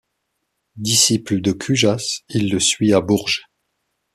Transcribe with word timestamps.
Disciple 0.77 1.41
de 1.41 1.51
Cujas, 1.51 2.21
il 2.29 2.49
le 2.49 2.59
suit 2.59 2.91
à 2.91 3.01
Bourges. 3.01 3.43